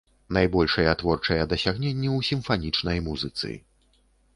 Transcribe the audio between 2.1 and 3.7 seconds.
ў сімфанічнай музыцы.